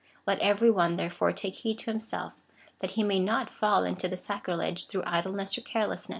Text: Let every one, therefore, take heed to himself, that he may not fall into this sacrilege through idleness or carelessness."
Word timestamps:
Let 0.25 0.39
every 0.39 0.71
one, 0.71 0.95
therefore, 0.95 1.31
take 1.31 1.57
heed 1.57 1.77
to 1.77 1.91
himself, 1.91 2.33
that 2.79 2.89
he 2.97 3.03
may 3.03 3.19
not 3.19 3.51
fall 3.51 3.83
into 3.83 4.07
this 4.07 4.23
sacrilege 4.25 4.87
through 4.87 5.03
idleness 5.05 5.55
or 5.59 5.61
carelessness." 5.61 6.09